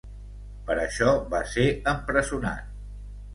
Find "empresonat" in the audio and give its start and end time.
1.93-2.73